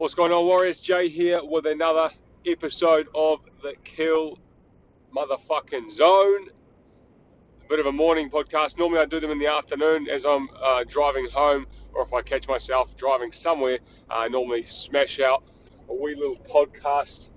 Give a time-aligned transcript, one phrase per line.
[0.00, 0.80] What's going on, Warriors?
[0.80, 2.08] Jay here with another
[2.46, 4.38] episode of the Kill
[5.14, 6.48] Motherfucking Zone.
[7.62, 8.78] A bit of a morning podcast.
[8.78, 12.22] Normally, I do them in the afternoon as I'm uh, driving home, or if I
[12.22, 13.78] catch myself driving somewhere.
[14.08, 15.44] I normally smash out
[15.86, 17.28] a wee little podcast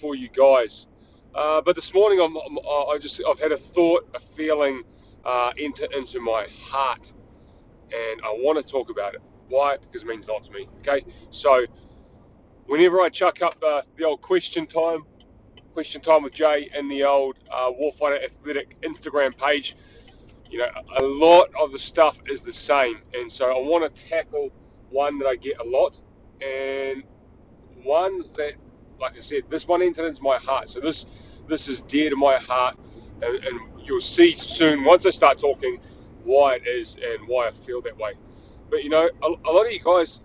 [0.00, 0.88] for you guys.
[1.36, 4.82] Uh, but this morning, I'm, I'm, I just I've had a thought, a feeling
[5.24, 7.12] uh, enter into my heart,
[7.92, 9.22] and I want to talk about it.
[9.48, 9.76] Why?
[9.76, 10.68] Because it means a lot to me.
[10.80, 11.64] Okay, so
[12.68, 15.04] whenever I chuck up uh, the old question time,
[15.74, 19.76] question time with Jay and the old uh, Warfighter Athletic Instagram page,
[20.50, 24.04] you know, a lot of the stuff is the same, and so I want to
[24.08, 24.50] tackle
[24.90, 26.00] one that I get a lot,
[26.42, 27.04] and
[27.84, 28.54] one that,
[29.00, 30.70] like I said, this one entered my heart.
[30.70, 31.06] So this
[31.48, 32.78] this is dear to my heart,
[33.22, 35.80] and, and you'll see soon once I start talking
[36.24, 38.14] why it is and why I feel that way.
[38.70, 40.20] But you know, a, a lot of you guys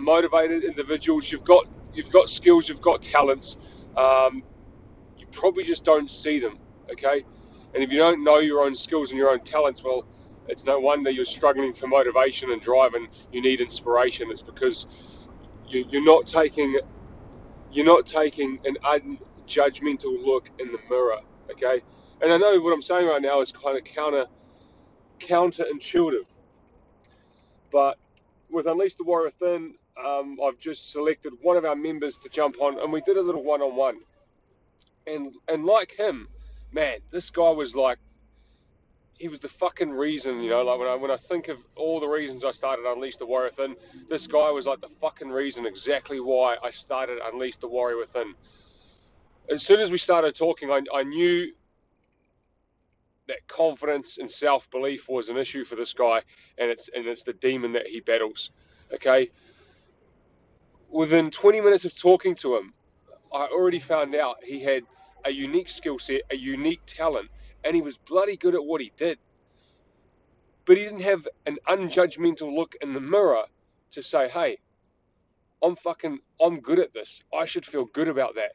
[0.00, 1.30] motivated individuals.
[1.30, 3.56] You've got you've got skills, you've got talents.
[3.96, 4.42] Um,
[5.18, 6.58] you probably just don't see them.
[6.92, 7.24] Okay,
[7.74, 10.06] and if you don't know your own skills and your own talents, well,
[10.48, 14.30] it's no wonder you're struggling for motivation and drive, and you need inspiration.
[14.30, 14.86] It's because
[15.68, 16.78] you, you're not taking
[17.72, 21.20] you're not taking an unjudgmental look in the mirror.
[21.52, 21.82] Okay,
[22.22, 24.26] and I know what I'm saying right now is kind of counter
[25.20, 26.26] counterintuitive,
[27.72, 27.98] but
[28.50, 32.60] with Unleash the Warrior Within, um, I've just selected one of our members to jump
[32.60, 33.98] on, and we did a little one-on-one.
[35.06, 36.28] And and like him,
[36.72, 37.98] man, this guy was like,
[39.18, 40.62] he was the fucking reason, you know.
[40.62, 43.50] Like when I when I think of all the reasons I started Unleash the Warrior
[43.50, 43.76] Within,
[44.08, 48.34] this guy was like the fucking reason, exactly why I started Unleash the Warrior Within.
[49.50, 51.52] As soon as we started talking, I, I knew
[53.28, 56.22] that confidence and self belief was an issue for this guy,
[56.58, 58.50] and it's and it's the demon that he battles.
[58.92, 59.30] Okay.
[60.90, 62.74] Within 20 minutes of talking to him,
[63.32, 64.84] I already found out he had
[65.24, 67.30] a unique skill set, a unique talent,
[67.64, 69.18] and he was bloody good at what he did.
[70.66, 73.44] But he didn't have an unjudgmental look in the mirror
[73.92, 74.58] to say, "Hey,
[75.62, 77.22] I'm fucking, I'm good at this.
[77.34, 78.52] I should feel good about that."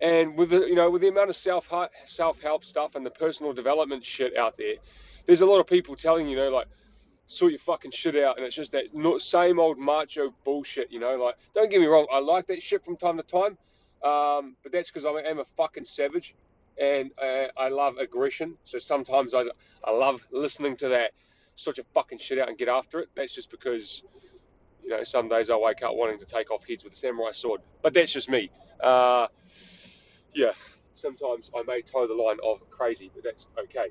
[0.00, 1.68] And with the you know with the amount of self
[2.06, 4.74] self help stuff and the personal development shit out there,
[5.26, 6.68] there's a lot of people telling you know like
[7.28, 8.86] sort your fucking shit out, and it's just that
[9.20, 10.90] same old macho bullshit.
[10.90, 13.56] You know, like don't get me wrong, I like that shit from time to time,
[14.02, 16.34] um, but that's because I am a fucking savage,
[16.80, 18.56] and uh, I love aggression.
[18.64, 19.44] So sometimes I
[19.84, 21.12] I love listening to that
[21.54, 23.08] sort your fucking shit out and get after it.
[23.14, 24.02] That's just because
[24.82, 27.32] you know some days I wake up wanting to take off heads with a samurai
[27.32, 28.50] sword, but that's just me.
[28.80, 29.28] Uh,
[30.32, 30.52] yeah,
[30.94, 33.88] sometimes I may toe the line of crazy, but that's okay.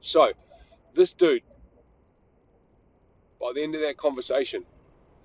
[0.00, 0.32] So,
[0.94, 1.42] this dude,
[3.40, 4.64] by the end of that conversation,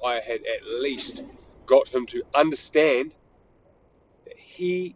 [0.03, 1.22] I had at least
[1.66, 3.14] got him to understand
[4.26, 4.96] that he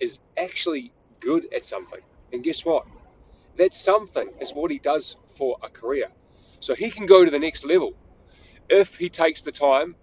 [0.00, 2.00] is actually good at something.
[2.32, 2.86] And guess what?
[3.56, 6.08] That something is what he does for a career.
[6.60, 7.94] So he can go to the next level
[8.68, 9.94] if he takes the time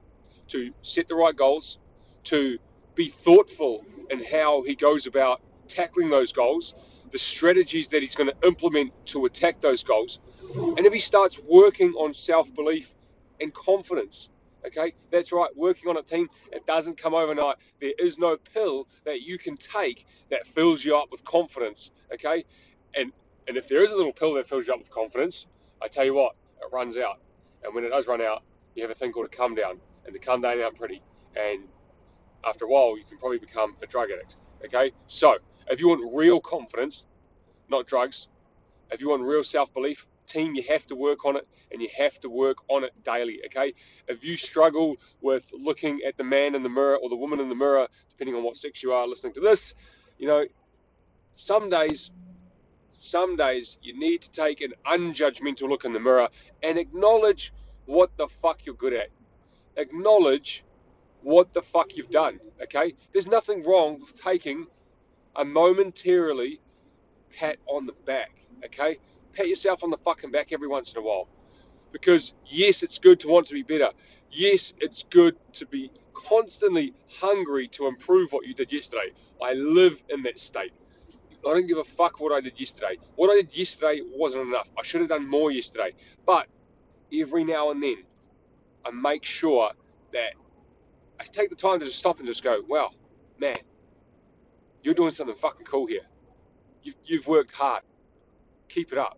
[0.49, 1.77] to set the right goals,
[2.25, 2.57] to
[2.95, 6.73] be thoughtful in how he goes about tackling those goals,
[7.15, 10.19] the strategies that he's going to implement to attack those goals,
[10.53, 12.93] and if he starts working on self belief
[13.39, 14.27] and confidence.
[14.67, 15.49] Okay, that's right.
[15.55, 17.55] Working on a team, it doesn't come overnight.
[17.79, 21.89] There is no pill that you can take that fills you up with confidence.
[22.13, 22.43] Okay,
[22.93, 23.13] and
[23.47, 25.47] and if there is a little pill that fills you up with confidence,
[25.81, 27.21] I tell you what, it runs out.
[27.63, 28.43] And when it does run out,
[28.75, 31.01] you have a thing called a come down, and the come down ain't pretty.
[31.37, 31.63] And
[32.43, 34.35] after a while, you can probably become a drug addict.
[34.65, 35.37] Okay, so
[35.69, 37.05] if you want real confidence,
[37.69, 38.27] not drugs,
[38.91, 41.89] if you want real self belief, team, you have to work on it and you
[41.97, 43.41] have to work on it daily.
[43.45, 43.73] Okay,
[44.07, 47.49] if you struggle with looking at the man in the mirror or the woman in
[47.49, 49.75] the mirror, depending on what sex you are listening to this,
[50.17, 50.45] you know,
[51.35, 52.11] some days.
[52.97, 56.29] Some days you need to take an unjudgmental look in the mirror
[56.63, 57.53] and acknowledge
[57.85, 59.09] what the fuck you're good at.
[59.75, 60.63] Acknowledge
[61.21, 62.39] what the fuck you've done.
[62.63, 62.95] Okay?
[63.11, 64.67] There's nothing wrong with taking
[65.35, 66.59] a momentarily
[67.37, 68.31] pat on the back.
[68.65, 68.97] Okay?
[69.33, 71.27] Pat yourself on the fucking back every once in a while.
[71.91, 73.91] Because yes, it's good to want to be better.
[74.31, 79.11] Yes, it's good to be constantly hungry to improve what you did yesterday.
[79.41, 80.73] I live in that state.
[81.47, 82.97] I don't give a fuck what I did yesterday.
[83.15, 84.67] What I did yesterday wasn't enough.
[84.77, 85.91] I should have done more yesterday.
[86.25, 86.47] But
[87.13, 88.03] every now and then,
[88.83, 89.71] I make sure
[90.11, 90.33] that
[91.19, 92.91] I take the time to just stop and just go, wow,
[93.39, 93.59] man,
[94.85, 96.05] you're doing something fucking cool here.
[96.83, 97.81] You've, you've worked hard.
[98.69, 99.17] Keep it up.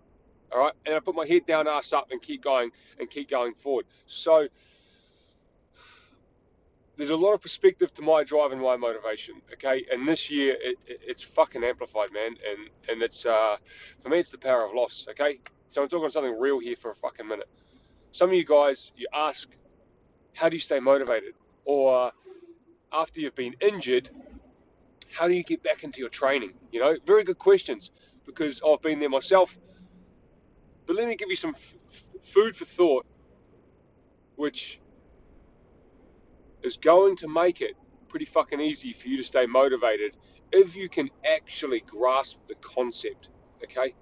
[0.52, 0.74] All right.
[0.86, 3.86] And I put my head down, ass up, and keep going and keep going forward.
[4.06, 4.48] So,
[6.96, 9.36] there's a lot of perspective to my drive and my motivation.
[9.54, 12.38] Okay, and this year it, it, it's fucking amplified, man.
[12.50, 13.58] And and it's uh,
[14.02, 15.06] for me, it's the power of loss.
[15.12, 17.50] Okay, so I'm talking something real here for a fucking minute.
[18.14, 19.50] Some of you guys, you ask,
[20.34, 21.34] how do you stay motivated?
[21.66, 22.14] Or
[22.92, 24.10] after you've been injured,
[25.18, 26.54] how do you get back into your training?
[26.72, 27.90] You know, very good questions
[28.26, 29.58] because I've been there myself.
[30.86, 31.76] But let me give you some f-
[32.24, 33.06] food for thought,
[34.36, 34.80] which
[36.62, 37.72] is going to make it
[38.10, 40.16] pretty fucking easy for you to stay motivated
[40.52, 43.30] if you can actually grasp the concept.
[43.64, 43.96] Okay?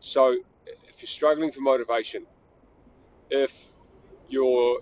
[0.00, 0.36] So,
[0.66, 2.26] if you're struggling for motivation,
[3.30, 3.52] if
[4.28, 4.80] you're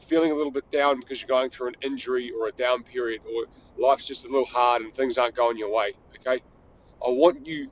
[0.00, 3.22] feeling a little bit down because you're going through an injury or a down period
[3.24, 3.46] or
[3.78, 6.42] life's just a little hard and things aren't going your way, okay?
[7.04, 7.70] I want you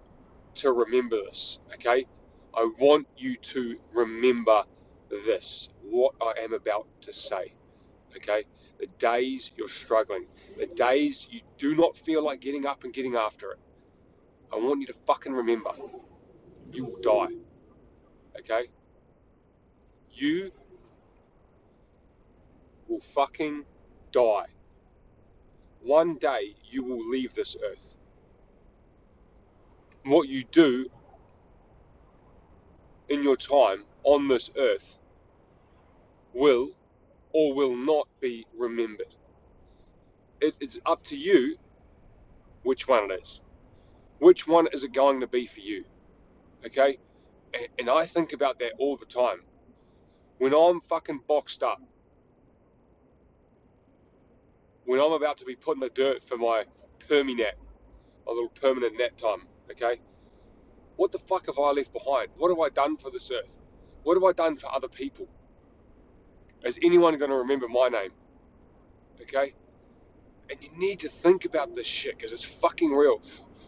[0.57, 2.07] to remember this, okay?
[2.55, 4.63] I want you to remember
[5.11, 7.55] this, what I am about to say,
[8.17, 8.45] okay?
[8.79, 10.27] The days you're struggling,
[10.57, 13.59] the days you do not feel like getting up and getting after it,
[14.53, 15.71] I want you to fucking remember
[16.73, 17.35] you will die,
[18.39, 18.69] okay?
[20.13, 20.53] You
[22.89, 23.65] will fucking
[24.13, 24.47] die.
[25.83, 27.95] One day you will leave this earth.
[30.05, 30.87] What you do
[33.09, 34.99] in your time on this earth
[36.35, 36.71] will
[37.33, 39.15] or will not be remembered.
[40.41, 41.57] It, it's up to you
[42.63, 43.41] which one it is.
[44.19, 45.85] Which one is it going to be for you?
[46.67, 46.99] Okay?
[47.55, 49.41] And, and I think about that all the time.
[50.39, 51.81] When I'm fucking boxed up,
[54.89, 56.65] when I'm about to be put in the dirt for my
[57.11, 57.59] permi-nat,
[58.27, 60.01] my little permanent nat time, okay?
[60.97, 62.29] What the fuck have I left behind?
[62.39, 63.61] What have I done for this earth?
[64.05, 65.29] What have I done for other people?
[66.65, 68.13] Is anyone going to remember my name?
[69.21, 69.53] Okay?
[70.49, 73.21] And you need to think about this shit because it's fucking real.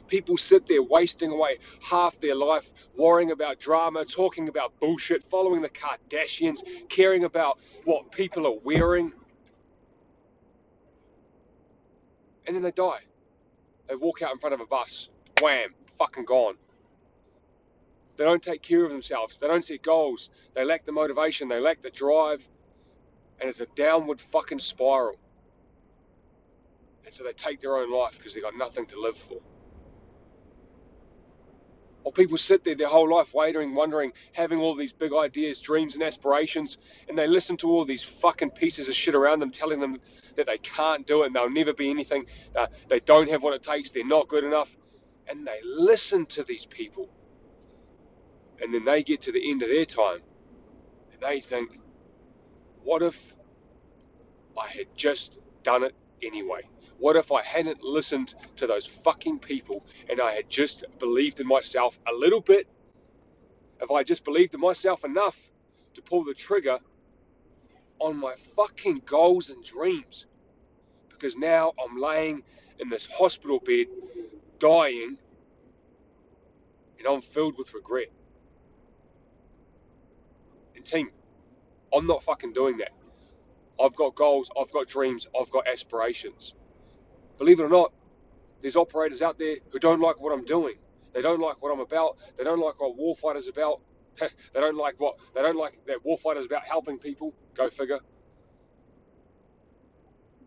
[0.09, 5.61] People sit there wasting away half their life worrying about drama, talking about bullshit, following
[5.61, 9.13] the Kardashians, caring about what people are wearing,
[12.51, 12.99] and then they die.
[13.89, 15.09] They walk out in front of a bus,
[15.41, 16.57] wham, fucking gone.
[18.17, 19.39] They don't take care of themselves.
[19.39, 20.31] They don't set goals.
[20.57, 21.47] They lack the motivation.
[21.47, 22.47] They lack the drive.
[23.41, 25.15] And it's a downward fucking spiral.
[27.07, 29.39] And so they take their own life because they've got nothing to live for.
[32.05, 35.95] Or people sit there their whole life waiting, wondering, having all these big ideas, dreams,
[35.95, 39.81] and aspirations, and they listen to all these fucking pieces of shit around them telling
[39.81, 39.99] them
[40.37, 42.27] that they can't do it and they'll never be anything.
[42.57, 43.91] Uh, they don't have what it takes.
[43.91, 44.75] They're not good enough.
[45.29, 47.11] And they listen to these people.
[48.61, 50.21] And then they get to the end of their time
[51.13, 51.79] and they think,
[52.83, 53.35] what if
[54.59, 56.63] I had just done it anyway?
[57.01, 61.47] What if I hadn't listened to those fucking people and I had just believed in
[61.47, 62.69] myself a little bit?
[63.81, 65.51] If I just believed in myself enough
[65.95, 66.79] to pull the trigger
[68.01, 70.27] on my fucking goals and dreams.
[71.09, 72.43] Because now I'm laying
[72.79, 73.87] in this hospital bed
[74.59, 75.17] dying
[76.99, 78.09] and I'm filled with regret.
[80.77, 81.09] And team,
[81.95, 82.93] I'm not fucking doing that.
[83.83, 86.53] I've got goals, I've got dreams, I've got aspirations
[87.41, 87.93] believe it or not,
[88.61, 90.75] there's operators out there who don't like what I'm doing.
[91.15, 92.19] They don't like what I'm about.
[92.37, 93.81] They don't like what Warfighter's about.
[94.21, 97.35] they don't like what they don't like that Warfighter's about helping people.
[97.55, 97.99] Go figure.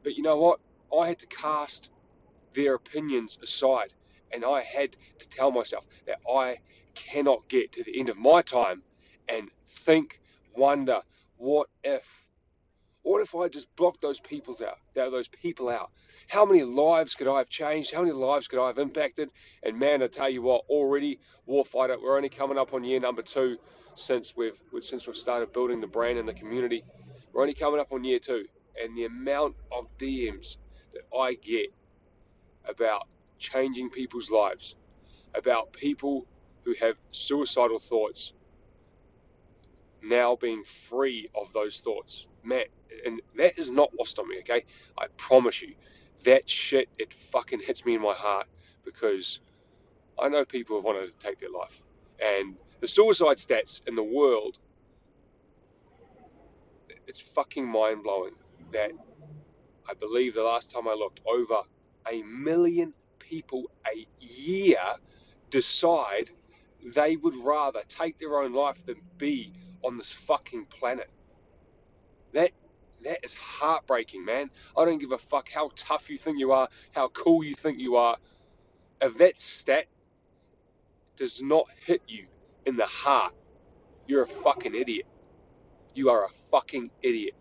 [0.03, 0.59] But you know what?
[0.95, 1.89] I had to cast
[2.53, 3.91] their opinions aside,
[4.31, 6.59] and I had to tell myself that I
[6.93, 8.83] cannot get to the end of my time
[9.27, 9.49] and
[9.85, 10.21] think,
[10.55, 11.01] wonder,
[11.37, 12.22] what if?
[13.03, 14.77] What if I just blocked those people out?
[14.95, 15.91] Those people out.
[16.29, 17.93] How many lives could I have changed?
[17.93, 19.29] How many lives could I have impacted?
[19.61, 23.21] And man, I tell you what, already Warfighter, we're only coming up on year number
[23.21, 23.57] two
[23.95, 26.83] since we've since we've started building the brand and the community.
[27.31, 28.45] We're only coming up on year two,
[28.81, 30.57] and the amount of DMs
[30.93, 31.73] that I get
[32.67, 33.07] about
[33.37, 34.75] changing people's lives,
[35.35, 36.25] about people
[36.63, 38.33] who have suicidal thoughts
[40.01, 42.27] now being free of those thoughts.
[42.43, 42.65] Man,
[43.05, 44.63] and that is not lost on me, okay?
[44.97, 45.75] I promise you.
[46.23, 48.47] That shit, it fucking hits me in my heart
[48.85, 49.39] because
[50.19, 51.81] I know people have wanted to take their life.
[52.19, 54.57] And the suicide stats in the world,
[57.07, 58.35] it's fucking mind blowing
[58.71, 58.91] that
[59.89, 61.63] I believe the last time I looked, over
[62.09, 64.79] a million people a year
[65.49, 66.29] decide
[66.95, 71.09] they would rather take their own life than be on this fucking planet.
[72.33, 72.51] That
[73.05, 74.49] that is heartbreaking, man.
[74.77, 77.79] I don't give a fuck how tough you think you are, how cool you think
[77.79, 78.17] you are.
[79.01, 79.85] If that stat
[81.17, 82.27] does not hit you
[82.65, 83.33] in the heart,
[84.07, 85.05] you're a fucking idiot.
[85.93, 87.35] You are a fucking idiot.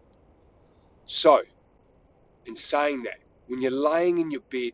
[1.04, 1.42] So,
[2.47, 4.73] in saying that, when you're laying in your bed,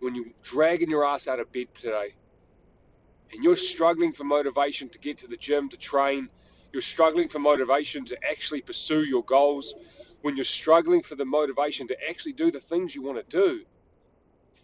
[0.00, 2.14] when you're dragging your ass out of bed today,
[3.32, 6.28] and you're struggling for motivation to get to the gym, to train,
[6.74, 9.74] you're struggling for motivation to actually pursue your goals,
[10.22, 13.64] when you're struggling for the motivation to actually do the things you want to do,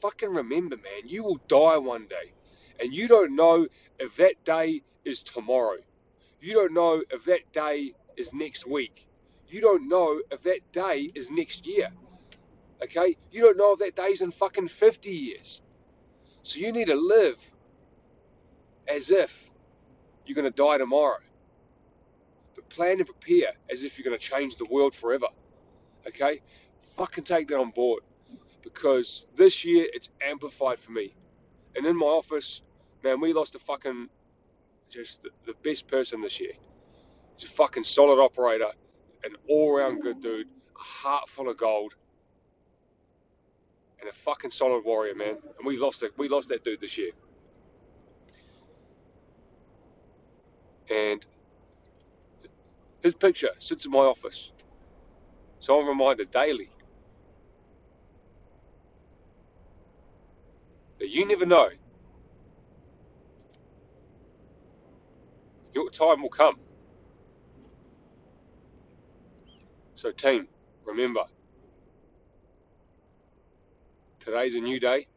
[0.01, 2.33] fucking remember, man, you will die one day.
[2.81, 5.77] And you don't know if that day is tomorrow.
[6.41, 9.07] You don't know if that day is next week.
[9.49, 11.91] You don't know if that day is next year.
[12.83, 13.17] Okay?
[13.31, 15.61] You don't know if that day's in fucking 50 years.
[16.43, 17.39] So you need to live
[18.89, 19.49] as if
[20.25, 21.19] you're going to die tomorrow.
[22.71, 25.27] Plan and prepare as if you're going to change the world forever.
[26.07, 26.41] Okay?
[26.97, 28.03] Fucking take that on board.
[28.63, 31.15] Because this year it's amplified for me.
[31.77, 32.63] And in my office,
[33.03, 34.09] man, we lost a fucking
[34.89, 36.53] just the, the best person this year.
[37.37, 38.71] He's a fucking solid operator,
[39.25, 41.95] an all round good dude, a heart full of gold,
[44.01, 45.37] and a fucking solid warrior, man.
[45.59, 46.13] And we lost it.
[46.17, 47.13] We lost that dude this year.
[50.91, 51.25] And
[53.03, 54.53] his picture sits in my office.
[55.61, 56.71] So I'm reminded daily
[61.01, 61.69] that you never know.
[65.75, 66.57] Your time will come.
[69.95, 70.49] So, team,
[70.85, 71.23] remember
[74.21, 75.09] today's a new day,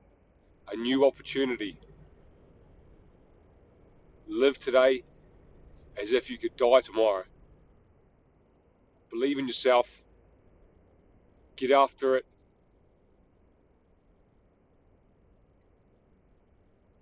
[0.71, 1.79] a new opportunity.
[4.27, 5.03] Live today
[6.01, 7.23] as if you could die tomorrow.
[9.13, 9.87] Believe in yourself,
[11.55, 12.25] get after it,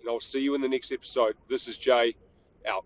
[0.01, 1.35] and I'll see you in the next episode.
[1.49, 2.15] This is Jay,
[2.67, 2.83] out.